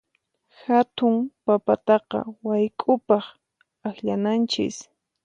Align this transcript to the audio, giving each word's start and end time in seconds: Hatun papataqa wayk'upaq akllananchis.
Hatun 0.63 1.15
papataqa 1.45 2.19
wayk'upaq 2.45 3.25
akllananchis. 3.87 4.77